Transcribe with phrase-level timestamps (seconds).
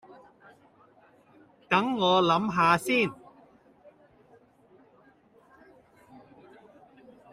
[1.69, 3.11] 等我諗吓先